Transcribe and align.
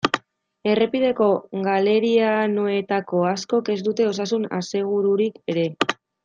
Errepideko 0.69 1.27
galerianoetako 1.67 3.21
askok 3.33 3.71
ez 3.75 3.79
dute 3.89 4.09
osasun 4.13 4.49
asegururik 4.61 5.39
ere. 5.55 5.69